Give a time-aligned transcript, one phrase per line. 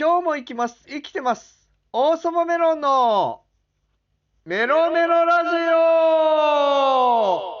[0.00, 0.82] 今日も生きます。
[0.88, 1.68] 生きてます。
[1.92, 3.42] 王様メロンの
[4.46, 7.60] メロメロラジオ。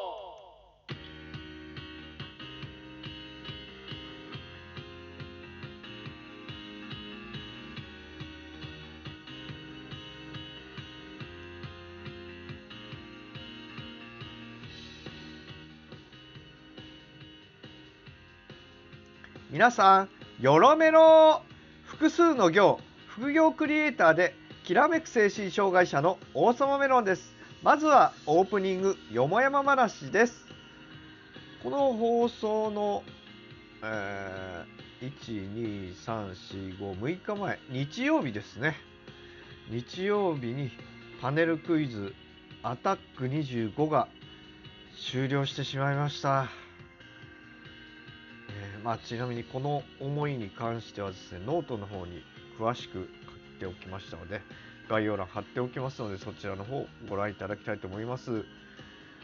[19.50, 20.08] 皆さん
[20.40, 21.42] よろめろ。
[22.00, 27.34] 複数の行副業クリエイターできらめく精神障害者の王様メロンです。
[27.62, 30.46] まずはオープニングよもやま話です。
[31.62, 33.02] この放送の、
[33.82, 35.12] えー、
[36.72, 38.76] 12345日前日曜日ですね。
[39.68, 40.70] 日曜日に
[41.20, 42.14] パネルクイズ
[42.62, 44.08] アタック25が
[45.12, 46.69] 終了してしまいました。
[48.82, 52.22] まあ、ちなみにこの思いに関してはですねノートの方に
[52.58, 53.04] 詳しく書い
[53.60, 54.40] ておきましたので
[54.88, 58.44] 概要欄貼っておきますのでそちらの方ご覧いただきたいと思います。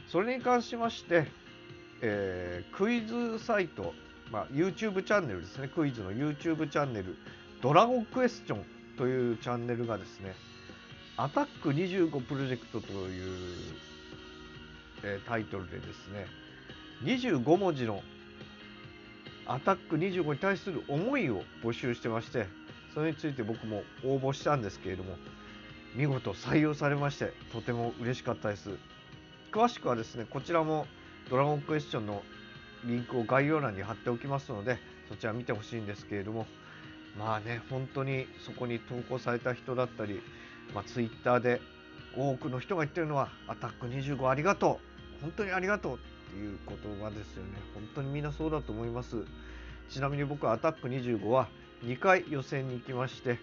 [0.09, 1.27] それに関しまして、
[2.01, 3.93] えー、クイズサイト、
[4.31, 5.69] まあ、YouTube チャンネルですね。
[5.69, 7.17] クイズの YouTube チャンネル
[7.61, 8.65] ドラゴンクエスチョン
[8.97, 10.35] というチャンネルがですね
[11.17, 13.75] アタック25プロジェクトという、
[15.03, 16.27] えー、タイトルでですね
[17.05, 18.03] 25文字の
[19.47, 22.47] アタック25に対する思いを募集してまして
[22.95, 25.17] それについて僕も応募したんですけれども
[25.95, 28.71] 見事採用されましてとても嬉しかったです。
[29.53, 30.87] 詳しくはですねこちらも
[31.31, 32.23] ドラゴンクエスチョンの
[32.85, 36.47] リンクを概要欄に貼っておきますのでそちら見てほしいんですけれども
[37.19, 40.21] まあね本当にそこに投稿された人だったり、
[40.75, 41.61] まあ、ツイッターで
[42.17, 44.81] 多くの人が言ってるのは「アタック25ありがと
[45.19, 45.23] う。
[45.23, 47.61] 本当にありがとう」っていう言葉ですよね。
[47.75, 49.25] 本当にみんなそうだと思います。
[49.89, 51.49] ちなみに僕はアタック25は
[51.85, 53.39] 2回予選に行きまして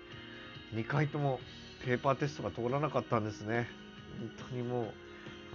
[0.73, 1.39] 2回とも
[1.85, 3.67] ペーパーテストが通らなかったんですね。
[4.37, 4.87] 本当にもう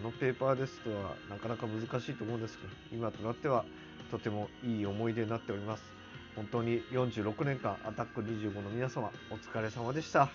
[0.00, 3.64] あのペーパーテストはなかなか難しいと思うんですけど今となっては
[4.10, 5.82] とてもいい思い出になっております。
[6.36, 10.28] 本当に46年間アタック25の皆様お疲れ様でした。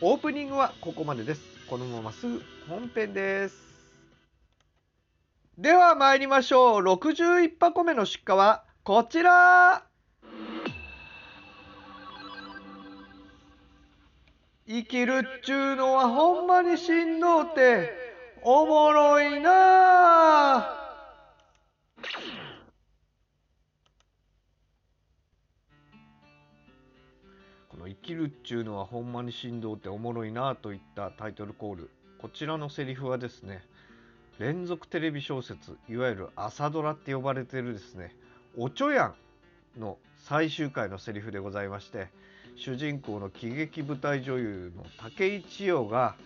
[0.00, 1.42] オープニングはここまでです。
[1.68, 3.65] このまますぐ本編です。
[5.58, 6.82] では参りましょう。
[6.82, 9.86] 61箱目の出荷はこちら。
[14.66, 17.90] 生きるっちゅうのはほんまにしんどうて
[18.42, 20.76] おもろいな
[27.68, 31.90] この「生きるっちゅうのはほんまにしんどうておもろいな」といったタイトルコール。
[32.18, 33.64] こちらのセリフはですね
[34.38, 38.14] 連続テレビ小説いわゆる朝ドラって呼ばれてるですね
[38.56, 39.14] 「おちょやん」
[39.80, 42.08] の最終回のセリフでございまして
[42.56, 46.16] 主人公の喜劇舞台女優の武井千代が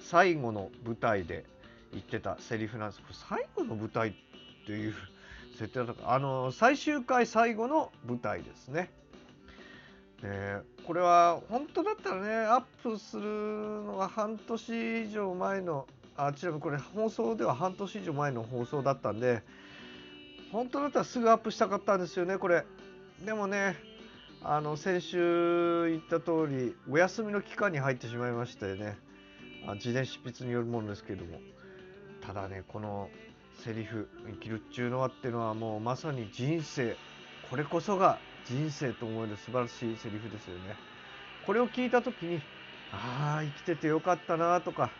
[0.00, 1.44] 最後の舞台で
[1.92, 4.12] 言ってたセリフなんです最後の舞台っ
[4.66, 4.94] ていう
[5.56, 8.90] 設定だったかあの最終回最後の舞台ですね。
[10.22, 15.86] でこれは本当だったらねアップするのが半年以上前の
[16.16, 19.42] あちなみにこれ放送では半年以上前の放送だったんで
[20.52, 22.64] 本当だったらすぐアップしたかったんですよねこれ。
[23.24, 23.76] でもね
[24.42, 28.98] あの先週言った通りお休みの期間に入ってしまいましてね
[29.78, 31.38] 事前執筆によるものですけれども。
[32.20, 33.08] ただねこの
[33.64, 36.96] セリフ「生きるっちゅうのは」っていうのはもうまさに人生
[37.48, 40.76] これこそが人生と思える素晴らしいセリフですよね。
[41.46, 42.40] これを聞いた時に
[42.92, 44.90] ああ生きててよかったなとか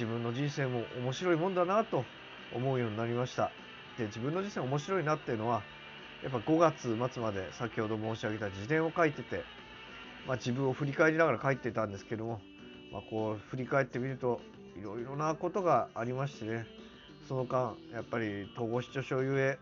[0.00, 2.06] 自分の人生も面白いもんだなと
[2.54, 3.52] 思うようになりました。
[3.98, 5.60] で自分の人生面白いなっていうのは
[6.22, 9.44] やっぱ5月末まで先ほど申し上げた自伝を書いてて、
[10.26, 12.40] まあ、自分を振り返りながら書いてたんですけども、
[12.90, 14.40] まあ、こう振り返ってみると
[14.74, 16.64] いろいろなことがありましてね
[17.28, 19.58] その間やっぱり統合失調症ゆえ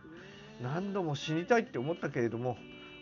[0.62, 2.56] 何度も死にたいって思ったけれども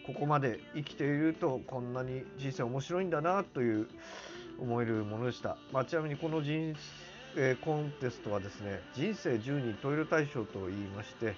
[0.07, 3.89] ここまで生きているとこんなに人生面白いんだなという
[4.59, 6.75] 思えるものでした、まあ、ちなみにこの人
[7.37, 11.35] え、コンテストはですね人生10人トイレ大賞と言いまして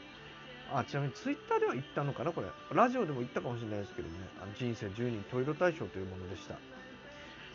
[0.73, 2.49] あちなみにツイッターでは言ったのかなこれ。
[2.73, 4.15] ラジオでも言ったかもしれないですけどね。
[4.43, 6.57] あの人生10人トイレ大賞というものでした。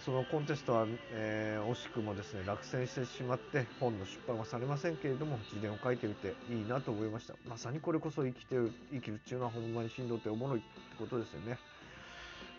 [0.04, 7.36] そのコンテストは、えー、惜しくもですね落選してしまって本の出版はされませんけれども自伝を書いてみていいなと思いました。
[7.48, 10.68] まさにこれこそ生きてる生きるっていうのはほんまにしんどっておもろいって
[10.98, 11.60] ことですよね。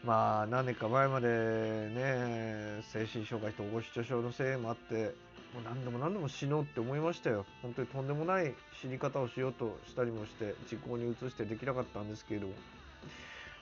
[0.04, 5.14] まあ何年か前までね精神障害と統合失調症のせいもあって
[5.54, 7.46] もう何度も何度も死のうって思いましたよ。
[7.62, 8.52] 本当にとんでもない
[8.82, 12.54] 死に方をしようとしたりもして実行に移してできなかったんですけれども。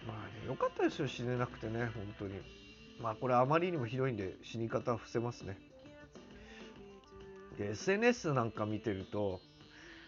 [0.06, 2.40] まあね良かったですよ死ねなくてね本当に。
[2.98, 5.58] まあこれあまりにもひどいんで死に方は伏せますね。
[7.58, 9.40] で SNS なんか見てると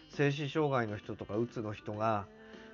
[0.09, 2.25] 精神障害の人とかうつの人が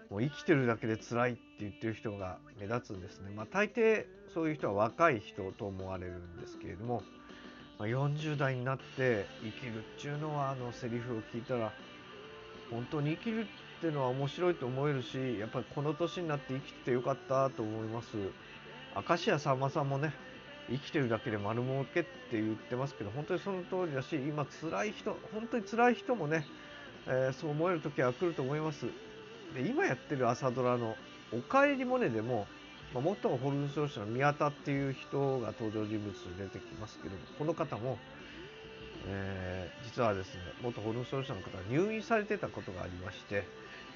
[0.09, 3.31] もう生きてるだけで辛いって言ってる人が目立つんですね。
[3.35, 7.03] まあ、大抵そういう人は若い人と思われるんですけれども、
[7.81, 11.71] まあ、40代になって生きるっていうのはあのセリフを聞いたら
[12.69, 18.09] 本当に生きるっていうのは面白いと思えるしやっぱりこの年になって生きてよかったと思います。
[19.09, 20.13] 明石家さんまさんもね
[20.69, 26.45] 生きてるだけで丸儲けって言ってますけど本当にその通りだし今辛い人本当に辛い人もね、
[27.07, 28.85] えー、そう思える時は来ると思います
[29.55, 30.95] で今やってる朝ドラの
[31.33, 32.45] 「おかえりモネ」でも、
[32.93, 37.97] まあ、元ホルン奏者の宮田っていう人が登場人物で出てきますけどもこの方も、
[39.07, 43.47] えー、実はですね元ホルン奏者の方が入院されてたことがありまして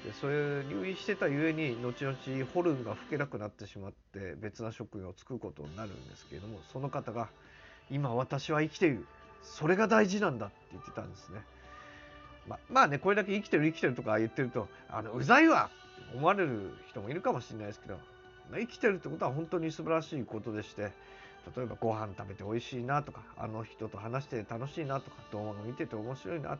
[0.04, 2.16] でそれ入院してたゆえに後々
[2.54, 7.28] ホルンが吹けなくなってしまって別な職業を就くことになるんですけれどもその方が
[7.90, 9.06] 「今私は生きている
[9.42, 11.42] それが大事なんだ」って言ってたんですね。
[12.48, 17.98] ままあねこれだけ生きてる生きてるとか言ってるとあのうざいわって思われる人もいるかもしれないですけど、
[18.52, 20.92] 生きてるってことは本当に素晴らしいことでして
[21.56, 26.58] 例えばご飯食べて美味しいなとかあの人と話して楽しいなとか動画見てて面白いな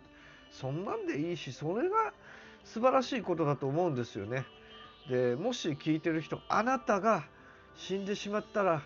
[0.50, 2.12] そんなんでいいしそれが
[2.64, 4.44] 素晴らしいことだと思うんですよね。
[5.08, 7.24] でもし聞いてる人あなたが
[7.76, 8.82] 死んでしまったら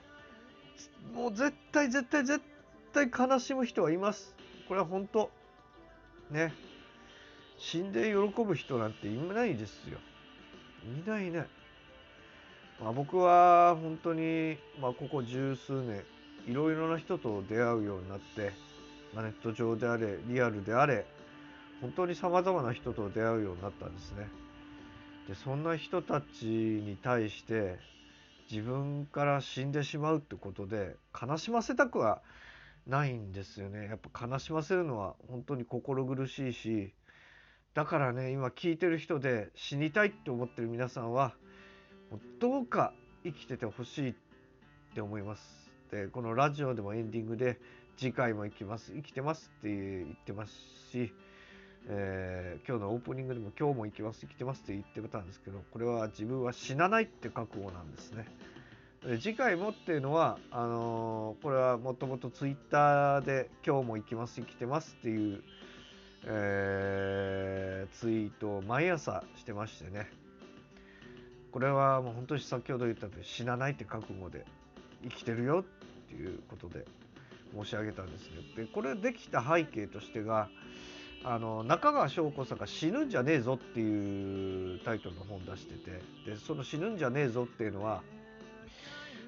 [1.15, 2.43] もう絶対絶対絶
[2.93, 4.35] 対悲しむ人はいます。
[4.69, 5.31] これは本当
[6.31, 6.53] ね
[7.59, 9.99] 死んで喜ぶ人なんていないですよ。
[11.05, 11.49] いないいない。
[12.83, 16.03] まあ、僕は本当に、まあ、ここ十数年
[16.49, 18.53] いろいろな人と出会うようになって、
[19.15, 21.05] まあ、ネット上であれリアルであれ
[21.83, 24.29] 本当にさまざまな人と出会うようになったんですね。
[25.29, 27.79] でそんな人たちに対して
[28.51, 32.21] 自分から死んでしまうってことで悲しませたくは
[32.87, 33.87] ないんですよね。
[33.87, 36.93] やっぱ悲しませるのは本当に心苦しいし
[37.75, 41.35] だからね今聞いてる人で死にたいって思ってる皆さんは
[42.39, 42.93] どうか
[43.25, 44.15] 生きててほしいっ
[44.95, 45.71] て思います。
[45.91, 47.59] でこのラジオでもエンディングで
[47.97, 50.53] 次回も生きます生きてますって言ってます
[50.93, 51.13] し、
[51.89, 58.27] えー、今日のオープニングでも今日も生きます生きてますって言ってたんですけどこれは自分は死なないって覚悟なんですね。
[59.19, 65.43] 次回もっていうのはあのー、これはもともとツイッターで「今日も生きます生きてます」っていう
[66.25, 70.11] えー、ツイートを毎朝してましてね
[71.53, 74.45] これはもう本当に先ほど言ったとおり死なないって覚悟で
[75.03, 76.85] 生きてるよっていうことで
[77.55, 78.37] 申し上げたんですね。
[78.57, 80.49] でこれできた背景としてが
[81.25, 88.03] あの中川翔子さんが「死ぬんじゃねえぞ」っていうタイトルの本出しててでその「死ぬんじゃねえぞ」っていうのは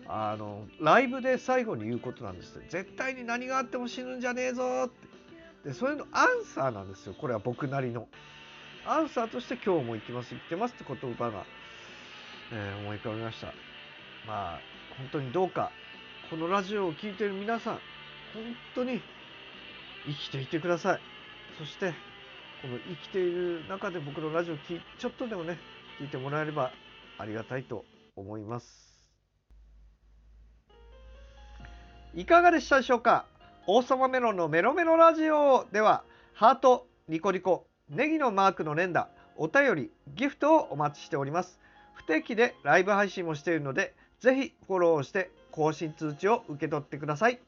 [0.08, 5.12] あのライブで最後に言うことなんです絶対に何があっても死ぬんじゃねえぞって。
[5.64, 7.14] でそれのアンサーなんですよ。
[7.14, 8.08] これは僕なりの。
[8.84, 10.30] アンサーとして今日も生きます。
[10.34, 11.44] 生きてますって言葉が、
[12.54, 13.46] え、思い浮かびました。
[14.26, 14.60] まあ
[14.98, 15.72] 本当にどうか
[16.30, 17.80] このラジオを聴いている皆さん本
[18.74, 19.00] 当に
[20.06, 21.00] 生きていてください。
[21.58, 21.94] そして
[22.60, 25.58] この生きている中で僕のラジオをちょっとでもね
[25.98, 26.72] 聞いてもらえれば
[27.18, 27.84] ありがたいと
[28.16, 28.92] 思います。
[32.14, 33.24] いかがでしたでしょうか？
[33.66, 41.58] 王様メロンのメロメロラジオではハートニコニコネギのマークの連打お便りギフトをお待ちしております。
[41.94, 47.38] 不定期でライブ配信もしているのでぜひフォローして更新通知を受け取ってください。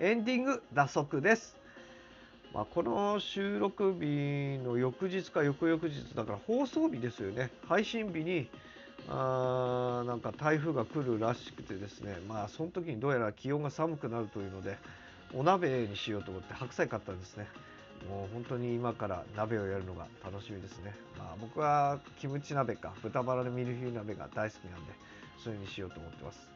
[0.00, 1.56] エンディング打足です。
[2.52, 7.50] まあ、この収録日の翌日か翌々日だから放送日ですよね。
[7.68, 8.48] 配信日に
[9.08, 12.18] あなんか台風が来るらしくてですね。
[12.28, 14.76] まあその時にどうやら気温が寒くなるというので
[15.34, 17.46] お鍋にしようと思って白菜買ったんですね。
[18.08, 24.92] もう本当に今から鍋をやるのが楽しみですね、まあ、僕はキムチ鍋か豚バラのミルフィーユ鍋が大好きなんで
[25.42, 26.48] それにしようと思ってます。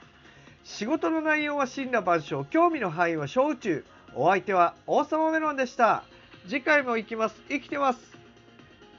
[0.65, 3.85] 仕事の内容は真羅万象興味の範囲は小宇宙
[4.15, 6.03] お相手は王様メロンでした。
[6.49, 7.37] 次回も行きます。
[7.49, 7.99] 生きてます。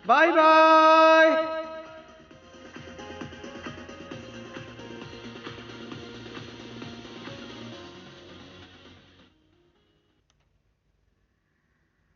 [0.06, 1.66] バイバーイ。